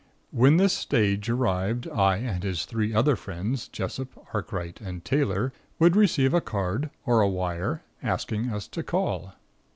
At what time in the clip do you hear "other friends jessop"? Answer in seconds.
2.91-4.09